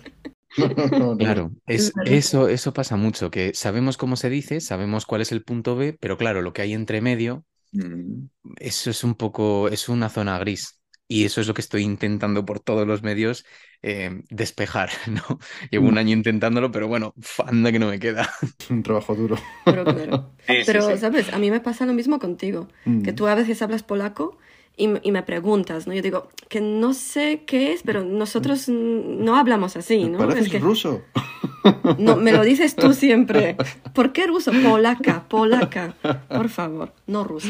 claro, 1.19 1.51
es, 1.67 1.93
eso, 2.05 2.47
eso 2.47 2.73
pasa 2.73 2.95
mucho, 2.95 3.29
que 3.29 3.53
sabemos 3.53 3.97
cómo 3.97 4.15
se 4.15 4.31
dice, 4.31 4.61
sabemos 4.61 5.05
cuál 5.05 5.21
es 5.21 5.31
el 5.31 5.43
punto 5.43 5.75
B, 5.75 5.95
pero 5.99 6.17
claro, 6.17 6.41
lo 6.41 6.53
que 6.53 6.63
hay 6.63 6.73
entre 6.73 7.01
medio, 7.01 7.45
mm. 7.71 8.29
eso 8.57 8.89
es 8.89 9.03
un 9.03 9.15
poco, 9.15 9.69
es 9.69 9.89
una 9.89 10.09
zona 10.09 10.37
gris. 10.39 10.77
Y 11.09 11.23
eso 11.23 11.39
es 11.39 11.47
lo 11.47 11.53
que 11.53 11.61
estoy 11.61 11.83
intentando 11.83 12.45
por 12.45 12.59
todos 12.59 12.85
los 12.85 13.01
medios 13.01 13.45
eh, 13.81 14.23
despejar, 14.29 14.89
¿no? 15.07 15.39
Llevo 15.71 15.87
un 15.87 15.95
mm. 15.95 15.99
año 15.99 16.13
intentándolo, 16.13 16.71
pero 16.71 16.87
bueno, 16.87 17.13
anda 17.45 17.71
que 17.71 17.79
no 17.79 17.87
me 17.87 17.99
queda. 17.99 18.29
Es 18.41 18.69
un 18.69 18.83
trabajo 18.83 19.15
duro. 19.15 19.37
Pero 19.65 19.85
claro. 19.85 20.33
pero, 20.65 20.97
¿sabes? 20.97 21.31
A 21.31 21.39
mí 21.39 21.49
me 21.51 21.61
pasa 21.61 21.85
lo 21.85 21.93
mismo 21.93 22.19
contigo, 22.19 22.67
que 22.83 23.11
mm. 23.11 23.15
tú 23.15 23.27
a 23.27 23.35
veces 23.35 23.61
hablas 23.61 23.83
polaco 23.83 24.37
y, 24.75 24.87
me 24.87 25.23
preguntas, 25.23 25.87
¿no? 25.87 25.93
Yo 25.93 26.03
digo, 26.03 26.29
que 26.49 26.61
no 26.61 26.93
sé 26.93 27.43
qué 27.47 27.73
es, 27.73 27.81
pero 27.81 28.03
nosotros 28.03 28.69
no 28.69 29.35
hablamos 29.35 29.75
así, 29.75 30.03
¿no? 30.03 30.19
Pareces 30.19 30.53
es 30.53 30.61
ruso. 30.61 31.01
No, 31.97 32.15
me 32.15 32.31
lo 32.31 32.43
dices 32.43 32.75
tú 32.75 32.93
siempre. 32.93 33.55
¿Por 33.93 34.13
qué 34.13 34.27
ruso? 34.27 34.51
Polaca, 34.63 35.27
polaca. 35.27 35.95
Por 36.27 36.49
favor, 36.49 36.93
no 37.07 37.23
ruso. 37.23 37.49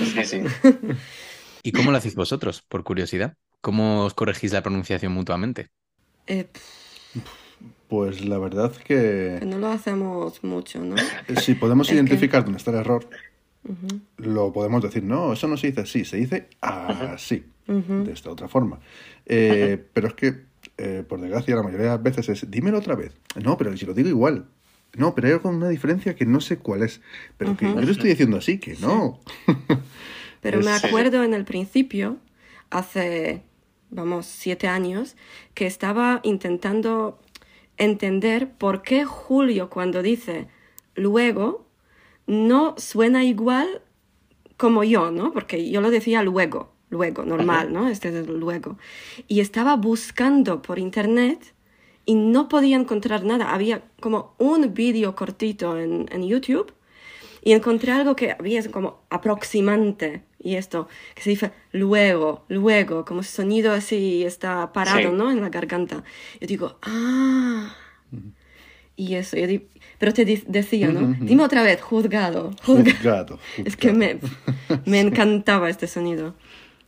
¿Y 1.64 1.72
cómo 1.72 1.92
lo 1.92 1.98
hacéis 1.98 2.16
vosotros, 2.16 2.64
por 2.68 2.84
curiosidad? 2.84 3.36
¿Cómo 3.62 4.06
os 4.06 4.14
corregís 4.14 4.54
la 4.54 4.62
pronunciación 4.62 5.12
mutuamente? 5.12 5.68
Eh, 6.28 6.48
pues 7.88 8.24
la 8.26 8.38
verdad 8.38 8.72
que... 8.72 9.38
que... 9.40 9.46
no 9.46 9.58
lo 9.58 9.68
hacemos 9.68 10.44
mucho, 10.44 10.80
¿no? 10.80 10.96
Si 11.42 11.56
podemos 11.56 11.92
identificar 11.92 12.44
dónde 12.44 12.58
está 12.58 12.72
el 12.72 12.78
error, 12.78 13.10
lo 14.18 14.54
podemos 14.54 14.82
decir, 14.82 15.04
no, 15.04 15.34
eso 15.34 15.48
no 15.48 15.58
se 15.58 15.68
dice 15.68 15.82
así, 15.82 16.06
se 16.06 16.18
dice 16.18 16.48
así, 16.62 17.46
de 17.66 18.12
esta 18.12 18.30
otra 18.30 18.48
forma. 18.48 18.80
Eh, 19.26 19.84
pero 19.94 20.08
es 20.08 20.14
que, 20.14 20.46
eh, 20.78 21.04
por 21.08 21.20
desgracia, 21.20 21.56
la 21.56 21.64
mayoría 21.64 21.86
de 21.86 21.92
las 21.94 22.04
veces 22.04 22.30
es, 22.30 22.52
dímelo 22.52 22.78
otra 22.78 22.96
vez. 22.96 23.14
No, 23.42 23.58
pero 23.58 23.76
si 23.76 23.86
lo 23.86 23.94
digo 23.94 24.10
igual. 24.10 24.46
No, 24.96 25.14
pero 25.16 25.28
hay 25.28 25.34
algo 25.34 25.50
una 25.50 25.70
diferencia 25.70 26.16
que 26.16 26.26
no 26.26 26.40
sé 26.40 26.58
cuál 26.58 26.84
es. 26.84 27.02
Pero 27.38 27.58
que 27.58 27.66
yo 27.66 27.82
lo 27.82 27.92
estoy 27.92 28.10
diciendo 28.10 28.38
así, 28.38 28.60
que 28.60 28.76
no. 28.76 29.20
pero 30.42 30.62
me 30.62 30.72
acuerdo 30.72 31.24
en 31.24 31.34
el 31.34 31.46
principio, 31.46 32.18
hace, 32.70 33.44
vamos, 33.90 34.26
siete 34.26 34.68
años, 34.68 35.16
que 35.54 35.66
estaba 35.66 36.22
intentando 36.24 37.20
entender 37.78 38.52
por 38.52 38.82
qué 38.82 39.06
Julio 39.06 39.70
cuando 39.70 40.02
dice 40.02 40.48
luego 40.96 41.68
no 42.26 42.76
suena 42.78 43.24
igual 43.24 43.82
como 44.58 44.84
yo, 44.84 45.12
¿no? 45.12 45.32
Porque 45.32 45.70
yo 45.70 45.82
lo 45.82 45.92
decía 45.92 46.24
luego, 46.24 46.74
luego, 46.90 47.24
normal, 47.24 47.74
¿no? 47.74 47.90
Este 47.90 48.10
es 48.10 48.28
luego. 48.28 48.78
Y 49.28 49.40
estaba 49.40 49.76
buscando 49.76 50.62
por 50.62 50.80
internet 50.80 51.54
y 52.06 52.16
no 52.16 52.48
podía 52.48 52.78
encontrar 52.78 53.24
nada. 53.24 53.54
Había 53.54 53.84
como 54.00 54.36
un 54.38 54.74
vídeo 54.74 55.16
cortito 55.16 55.78
en, 55.78 56.08
en, 56.12 56.28
YouTube 56.28 56.74
y 57.44 57.54
encontré 57.54 57.92
algo 57.92 58.16
que 58.16 58.32
había 58.32 58.70
como 58.72 59.04
aproximante 59.10 60.24
y 60.40 60.56
esto, 60.56 60.88
que 61.16 61.24
se 61.24 61.32
dice 61.32 61.52
luego, 61.72 62.46
luego, 62.48 63.04
como 63.06 63.24
sonido 63.24 63.74
así 63.74 64.24
está 64.24 64.72
parado, 64.72 65.12
¿no? 65.12 65.32
En 65.32 65.42
la 65.42 65.50
garganta. 65.50 66.04
Yo 66.40 66.48
digo, 66.48 66.78
ah. 66.84 67.76
Y 68.96 69.16
eso, 69.16 69.36
yo 69.36 69.46
digo, 69.46 69.66
pero 70.00 70.14
te 70.14 70.26
decía, 70.26 70.88
¿no? 70.88 71.16
Dime 71.20 71.44
otra 71.44 71.64
vez, 71.64 71.82
juzgado. 71.82 72.52
Juzgado. 72.64 73.40
Es 73.66 73.76
que 73.76 73.92
me, 73.92 74.20
me 74.86 75.00
encantaba 75.02 75.70
este 75.70 75.88
sonido. 75.88 76.36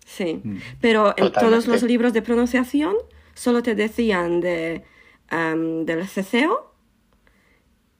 Sí. 0.10 0.42
Mm. 0.44 0.58
Pero 0.82 1.14
en 1.18 1.32
todos 1.32 1.68
los 1.68 1.84
libros 1.84 2.14
de 2.14 2.22
pronunciación 2.22 2.96
solo 3.36 3.62
te 3.62 3.76
decían 3.76 4.42
de, 4.42 4.84
del 5.30 6.08
ceceo 6.08 6.74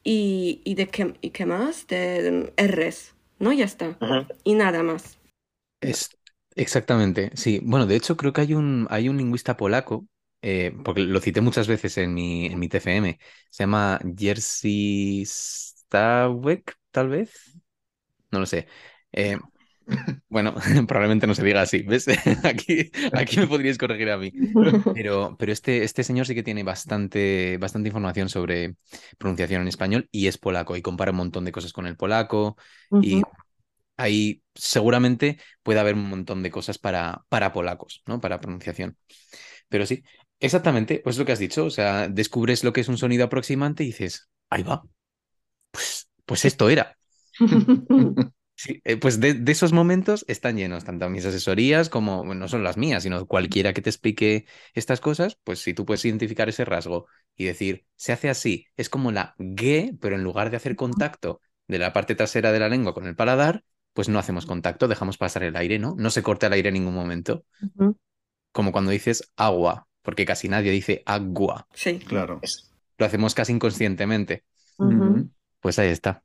y, 0.04 0.62
y 0.66 0.74
de 0.74 0.88
qué, 0.88 1.14
y 1.22 1.30
qué 1.30 1.46
más, 1.46 1.86
de, 1.88 2.52
R's, 2.58 3.14
¿no? 3.38 3.54
Ya 3.54 3.66
está. 3.66 3.98
Y 4.44 4.56
nada 4.56 4.82
más. 4.82 5.20
Es, 5.82 6.10
exactamente, 6.56 7.32
sí. 7.36 7.62
Bueno, 7.64 7.86
de 7.86 7.96
hecho 7.96 8.18
creo 8.18 8.34
que 8.34 8.42
hay 8.42 8.54
un, 8.56 8.88
hay 8.90 9.08
un 9.08 9.18
lingüista 9.18 9.56
polaco 9.56 10.08
eh, 10.42 10.74
porque 10.84 11.02
lo 11.02 11.20
cité 11.22 11.42
muchas 11.42 11.68
veces 11.68 11.98
en 11.98 12.14
mi, 12.14 12.48
en 12.48 12.60
mi 12.60 12.70
TFM, 12.70 13.20
se 13.52 13.64
llama 13.64 14.00
Jerzy 14.18 15.24
Stawek, 15.26 16.76
tal 16.92 17.10
vez. 17.10 17.60
No 18.32 18.40
lo 18.40 18.46
sé. 18.46 18.68
Eh, 19.12 19.38
bueno, 20.30 20.56
probablemente 20.88 21.28
no 21.28 21.36
se 21.36 21.44
diga 21.44 21.62
así, 21.62 21.82
¿ves? 21.84 22.08
aquí, 22.44 22.92
aquí 23.14 23.38
me 23.40 23.48
podríais 23.48 23.78
corregir 23.78 24.10
a 24.10 24.18
mí. 24.18 24.32
Pero, 24.94 25.36
pero 25.38 25.52
este, 25.52 25.84
este 25.84 26.04
señor 26.04 26.26
sí 26.26 26.36
que 26.36 26.44
tiene 26.44 26.64
bastante, 26.64 27.58
bastante 27.58 27.90
información 27.90 28.30
sobre 28.30 28.76
pronunciación 29.18 29.62
en 29.62 29.68
español 29.68 30.08
y 30.12 30.28
es 30.28 30.38
polaco 30.38 30.76
y 30.76 30.82
compara 30.82 31.12
un 31.12 31.18
montón 31.18 31.46
de 31.46 31.52
cosas 31.52 31.74
con 31.74 31.88
el 31.88 31.98
polaco 31.98 32.58
y 33.02 33.22
ahí 33.98 34.44
seguramente 34.56 35.40
puede 35.64 35.80
haber 35.80 35.96
un 35.96 36.10
montón 36.10 36.44
de 36.44 36.52
cosas 36.52 36.78
para, 36.78 37.26
para 37.30 37.52
polacos, 37.54 38.04
¿no? 38.06 38.22
Para 38.22 38.40
pronunciación. 38.40 38.98
Pero 39.70 39.86
sí, 39.86 40.04
Exactamente, 40.42 41.02
pues 41.04 41.18
lo 41.18 41.26
que 41.26 41.34
has 41.34 41.40
dicho, 41.40 41.66
o 41.66 41.70
sea, 41.70 42.08
descubres 42.08 42.64
lo 42.64 42.72
que 42.72 42.80
es 42.80 42.88
un 42.88 42.98
sonido 42.98 43.26
aproximante 43.26 43.84
y 43.84 43.88
dices, 43.88 44.30
ahí 44.50 44.64
va, 44.64 44.84
pues, 45.72 46.10
pues 46.26 46.46
esto 46.46 46.70
era. 46.70 46.98
Eh, 48.68 48.98
pues 48.98 49.20
de, 49.20 49.42
esos 49.48 49.72
momentos 49.72 50.26
están 50.28 50.58
llenos, 50.58 50.84
tanto 50.84 51.10
mis 51.10 51.26
asesorías 51.26 51.90
como, 51.90 52.24
no 52.24 52.48
son 52.48 52.64
las 52.64 52.78
mías, 52.78 53.04
sino 53.04 53.26
cualquiera 53.26 53.74
que 53.74 53.82
te 53.82 53.90
explique 53.90 54.46
estas 54.74 55.00
cosas, 55.00 55.38
pues 55.44 55.60
si 55.60 55.74
tú 55.74 55.86
puedes 55.86 56.04
identificar 56.06 56.50
ese 56.50 56.66
rasgo 56.66 57.06
y 57.36 57.46
decir, 57.46 57.86
se 57.96 58.12
hace 58.12 58.30
así, 58.30 58.68
es 58.76 58.90
como 58.90 59.12
la 59.12 59.36
G, 59.38 59.98
pero 60.02 60.16
en 60.16 60.24
lugar 60.24 60.50
de 60.50 60.58
hacer 60.58 60.76
contacto 60.76 61.42
de 61.68 61.80
la 61.80 61.94
parte 61.94 62.16
trasera 62.16 62.52
de 62.52 62.60
la 62.60 62.70
lengua 62.70 62.94
con 62.94 63.08
el 63.08 63.16
paladar, 63.16 63.64
pues 63.94 64.10
no 64.10 64.20
hacemos 64.20 64.46
contacto, 64.46 64.88
dejamos 64.88 65.18
pasar 65.18 65.44
el 65.44 65.56
aire, 65.56 65.80
¿no? 65.80 65.96
No 65.98 66.10
se 66.10 66.24
corta 66.24 66.48
el 66.48 66.54
aire 66.54 66.70
en 66.70 66.76
ningún 66.76 66.96
momento. 66.96 67.46
Como 68.52 68.72
cuando 68.72 68.92
dices 68.92 69.32
agua, 69.38 69.88
porque 70.02 70.26
casi 70.26 70.50
nadie 70.50 70.72
dice 70.72 71.04
agua. 71.06 71.68
Sí. 71.74 72.00
Claro. 72.00 72.42
Lo 72.98 73.06
hacemos 73.06 73.34
casi 73.36 73.54
inconscientemente. 73.54 74.44
Pues 75.60 75.80
ahí 75.80 75.90
está. 75.90 76.24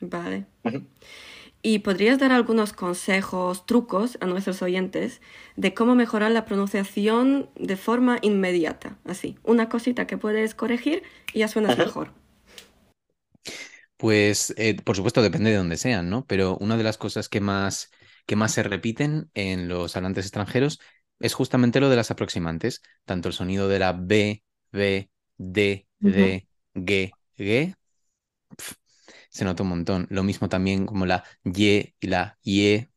Vale. 0.00 0.46
¿Y 1.68 1.80
podrías 1.80 2.20
dar 2.20 2.30
algunos 2.30 2.72
consejos, 2.72 3.66
trucos 3.66 4.18
a 4.20 4.26
nuestros 4.26 4.62
oyentes 4.62 5.20
de 5.56 5.74
cómo 5.74 5.96
mejorar 5.96 6.30
la 6.30 6.44
pronunciación 6.44 7.50
de 7.56 7.76
forma 7.76 8.18
inmediata? 8.22 8.96
Así, 9.04 9.36
una 9.42 9.68
cosita 9.68 10.06
que 10.06 10.16
puedes 10.16 10.54
corregir 10.54 11.02
y 11.34 11.40
ya 11.40 11.48
suenas 11.48 11.76
mejor. 11.76 12.12
Pues, 13.96 14.54
eh, 14.58 14.76
por 14.80 14.94
supuesto, 14.94 15.22
depende 15.22 15.50
de 15.50 15.56
dónde 15.56 15.76
sean, 15.76 16.08
¿no? 16.08 16.24
Pero 16.26 16.56
una 16.58 16.76
de 16.76 16.84
las 16.84 16.98
cosas 16.98 17.28
que 17.28 17.40
más, 17.40 17.90
que 18.26 18.36
más 18.36 18.52
se 18.52 18.62
repiten 18.62 19.28
en 19.34 19.66
los 19.66 19.96
hablantes 19.96 20.24
extranjeros 20.24 20.78
es 21.18 21.34
justamente 21.34 21.80
lo 21.80 21.90
de 21.90 21.96
las 21.96 22.12
aproximantes, 22.12 22.80
tanto 23.04 23.26
el 23.26 23.34
sonido 23.34 23.66
de 23.66 23.80
la 23.80 23.92
B, 23.92 24.44
B, 24.70 25.10
D, 25.36 25.88
D, 25.98 26.46
G, 26.74 27.10
G, 27.36 27.74
se 29.30 29.44
nota 29.44 29.62
un 29.62 29.70
montón. 29.70 30.06
Lo 30.10 30.22
mismo 30.22 30.48
también 30.48 30.86
como 30.86 31.06
la 31.06 31.24
Y 31.44 31.94
y 32.00 32.06
la 32.06 32.38
Y, 32.42 32.88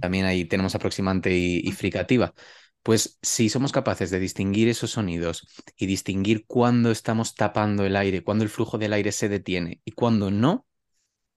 también 0.00 0.24
ahí 0.24 0.44
tenemos 0.44 0.74
aproximante 0.74 1.36
y, 1.36 1.70
fricativa. 1.72 2.34
Pues 2.82 3.18
si 3.20 3.50
somos 3.50 3.72
capaces 3.72 4.10
de 4.10 4.18
distinguir 4.18 4.68
esos 4.68 4.92
sonidos 4.92 5.46
y 5.76 5.86
distinguir 5.86 6.46
cuándo 6.46 6.90
estamos 6.90 7.34
tapando 7.34 7.84
el 7.84 7.96
aire, 7.96 8.22
cuándo 8.22 8.44
el 8.44 8.50
flujo 8.50 8.78
del 8.78 8.94
aire 8.94 9.12
se 9.12 9.28
detiene 9.28 9.80
y 9.84 9.92
cuándo 9.92 10.30
no, 10.30 10.66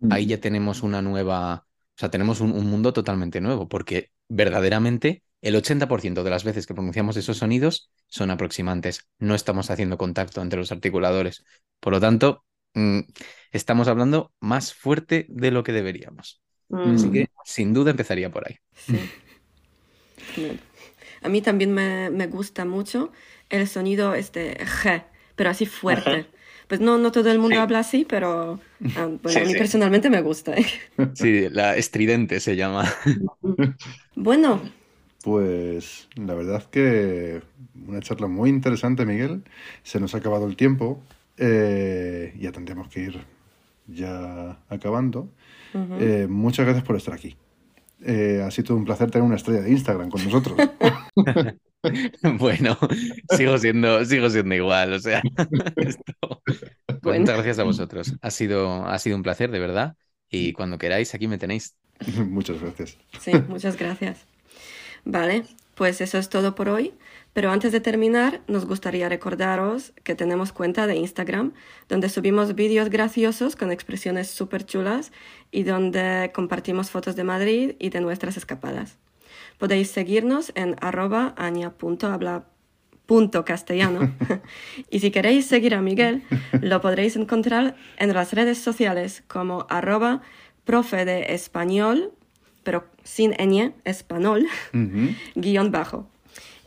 ahí 0.10 0.26
ya 0.26 0.40
tenemos 0.40 0.84
una 0.84 1.02
nueva, 1.02 1.66
o 1.66 1.98
sea, 1.98 2.10
tenemos 2.10 2.40
un 2.40 2.70
mundo 2.70 2.94
totalmente 2.94 3.42
nuevo, 3.42 3.68
porque 3.68 4.12
verdaderamente 4.30 5.24
el 5.44 5.56
80% 5.56 6.24
de 6.24 6.30
las 6.30 6.46
veces 6.46 6.66
que 6.66 6.74
pronunciamos 6.74 7.18
esos 7.18 7.38
sonidos 7.38 7.92
son 8.08 8.32
aproximantes. 8.32 9.10
No 9.20 9.36
estamos 9.36 9.70
haciendo 9.70 9.98
contacto 9.98 10.42
entre 10.42 10.58
los 10.58 10.72
articuladores. 10.72 11.44
Por 11.82 11.92
lo 11.92 12.00
tanto, 12.00 12.46
mm, 12.74 13.00
estamos 13.52 13.88
hablando 13.88 14.32
más 14.40 14.74
fuerte 14.74 15.26
de 15.30 15.52
lo 15.52 15.64
que 15.64 15.72
deberíamos. 15.72 16.42
Así 16.70 17.12
que, 17.12 17.28
sin 17.46 17.74
duda, 17.74 17.92
empezaría 17.92 18.32
por 18.32 18.48
ahí. 18.48 18.58
A 21.22 21.30
mí 21.30 21.42
también 21.42 21.74
me, 21.74 22.28
gusta 22.28 22.66
mucho 22.66 23.12
el 23.50 23.68
sonido 23.68 24.16
este 24.16 24.58
G, 24.58 25.04
pero 25.36 25.50
así 25.50 25.66
fuerte. 25.66 26.26
Pues 26.68 26.82
no, 26.82 26.98
no 26.98 27.12
todo 27.12 27.30
el 27.30 27.40
mundo 27.40 27.60
habla 27.60 27.80
así, 27.80 28.06
pero 28.06 28.60
ah, 28.96 29.04
a 29.04 29.40
mí 29.46 29.54
personalmente 29.54 30.10
me 30.10 30.22
gusta. 30.22 30.54
¿eh? 30.56 30.66
Sí, 31.14 31.50
la 31.50 31.76
estridente 31.76 32.40
se 32.40 32.56
llama. 32.56 32.92
Bueno, 34.16 34.62
pues 35.24 36.08
la 36.16 36.34
verdad 36.34 36.64
que 36.70 37.42
una 37.88 38.02
charla 38.02 38.28
muy 38.28 38.50
interesante, 38.50 39.06
Miguel. 39.06 39.44
Se 39.84 40.00
nos 40.00 40.16
ha 40.16 40.18
acabado 40.18 40.48
el 40.48 40.56
tiempo. 40.56 41.02
Eh, 41.38 42.34
ya 42.40 42.52
tendremos 42.52 42.88
que 42.90 43.02
ir 43.02 43.26
ya 43.88 44.60
acabando. 44.70 45.30
Eh, 45.74 46.28
muchas 46.30 46.66
gracias 46.66 46.86
por 46.86 46.96
estar 46.96 47.14
aquí. 47.14 47.36
Eh, 48.06 48.44
ha 48.46 48.52
sido 48.52 48.76
un 48.76 48.86
placer 48.86 49.10
tener 49.10 49.26
una 49.26 49.36
estrella 49.36 49.62
de 49.62 49.72
Instagram 49.72 50.10
con 50.10 50.24
nosotros. 50.24 50.58
bueno, 52.40 52.78
sigo 53.36 53.58
siendo, 53.58 54.04
sigo 54.06 54.30
siendo 54.30 54.56
igual. 54.56 54.94
O 54.94 55.00
sea, 55.00 55.22
pues 55.76 57.20
muchas 57.20 57.36
gracias 57.36 57.60
a 57.60 57.64
vosotros. 57.64 58.14
Ha 58.22 58.32
sido, 58.32 58.86
ha 58.86 59.00
sido 59.00 59.16
un 59.16 59.24
placer, 59.24 59.52
de 59.52 59.60
verdad. 59.60 59.96
Y 60.30 60.54
cuando 60.54 60.78
queráis, 60.78 61.14
aquí 61.14 61.28
me 61.28 61.38
tenéis. 61.38 61.76
Muchas 62.28 62.60
gracias. 62.60 62.98
Sí, 63.20 63.32
muchas 63.48 63.78
gracias. 63.78 64.26
Vale, 65.06 65.44
Pues 65.76 66.02
eso 66.02 66.18
es 66.18 66.28
todo 66.30 66.56
por 66.56 66.70
hoy. 66.70 66.94
Pero 67.34 67.50
antes 67.50 67.72
de 67.72 67.80
terminar, 67.80 68.42
nos 68.48 68.66
gustaría 68.66 69.10
recordaros 69.10 69.92
que 70.04 70.14
tenemos 70.14 70.54
cuenta 70.54 70.86
de 70.86 70.96
Instagram, 70.96 71.54
donde 71.90 72.10
subimos 72.10 72.54
vídeos 72.54 72.90
graciosos 72.90 73.56
con 73.56 73.72
expresiones 73.72 74.30
súper 74.30 74.66
chulas 74.66 75.12
y 75.52 75.64
donde 75.64 76.32
compartimos 76.34 76.92
fotos 76.92 77.16
de 77.16 77.24
Madrid 77.24 77.76
y 77.80 77.90
de 77.90 78.02
nuestras 78.02 78.38
escapadas. 78.38 78.98
Podéis 79.58 79.90
seguirnos 79.90 80.52
en 80.56 80.76
arroba 80.80 81.34
castellano 83.46 84.14
y 84.90 85.00
si 85.00 85.12
queréis 85.12 85.48
seguir 85.48 85.76
a 85.76 85.82
Miguel, 85.82 86.24
lo 86.62 86.82
podréis 86.82 87.16
encontrar 87.16 87.76
en 87.98 88.14
las 88.14 88.34
redes 88.34 88.60
sociales 88.60 89.24
como 89.28 89.66
arroba 89.70 90.22
profe 90.66 91.06
de 91.06 91.34
español, 91.34 92.12
pero 92.64 92.86
sin 93.04 93.32
ñ, 93.32 93.74
español, 93.86 94.48
guion 95.36 95.72
bajo. 95.72 96.13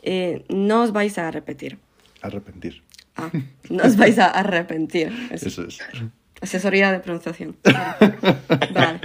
Eh, 0.03 0.45
no 0.49 0.83
os 0.83 0.91
vais 0.91 1.17
a 1.17 1.31
repetir. 1.31 1.77
Arrepentir. 2.21 2.83
Ah, 3.15 3.31
no 3.69 3.83
os 3.83 3.95
vais 3.97 4.17
a 4.19 4.27
arrepentir. 4.41 5.11
Eso 5.31 5.63
es. 5.63 5.79
Asesoría 6.41 6.91
de 6.91 6.99
pronunciación. 6.99 7.57
vale. 8.73 8.99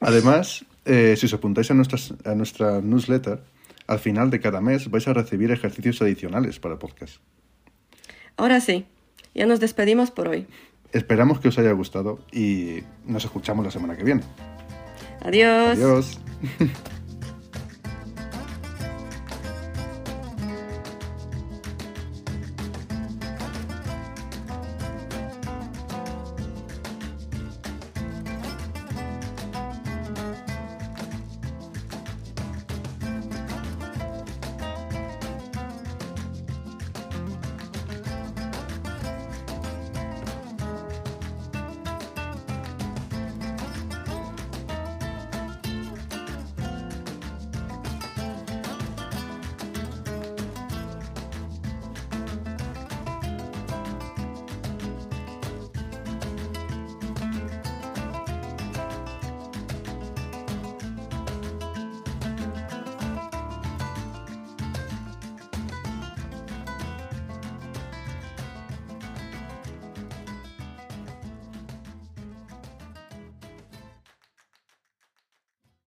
Además, 0.00 0.64
eh, 0.84 1.16
si 1.16 1.26
os 1.26 1.34
apuntáis 1.34 1.70
a, 1.70 1.74
nuestras, 1.74 2.14
a 2.24 2.34
nuestra 2.34 2.80
newsletter, 2.80 3.40
al 3.86 3.98
final 3.98 4.30
de 4.30 4.40
cada 4.40 4.60
mes 4.60 4.90
vais 4.90 5.08
a 5.08 5.14
recibir 5.14 5.50
ejercicios 5.50 6.00
adicionales 6.02 6.60
para 6.60 6.78
podcast. 6.78 7.16
Ahora 8.36 8.60
sí, 8.60 8.86
ya 9.34 9.46
nos 9.46 9.60
despedimos 9.60 10.10
por 10.10 10.28
hoy. 10.28 10.46
Esperamos 10.92 11.40
que 11.40 11.48
os 11.48 11.58
haya 11.58 11.72
gustado 11.72 12.20
y 12.32 12.82
nos 13.04 13.24
escuchamos 13.24 13.64
la 13.64 13.70
semana 13.70 13.96
que 13.96 14.04
viene. 14.04 14.22
Adiós. 15.20 15.76
Adiós. 15.76 16.20